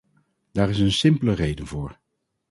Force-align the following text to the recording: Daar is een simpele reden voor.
Daar 0.51 0.69
is 0.69 0.79
een 0.79 0.91
simpele 0.91 1.33
reden 1.33 1.67
voor. 1.67 1.99